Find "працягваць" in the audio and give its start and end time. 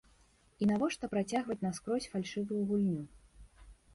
1.13-1.59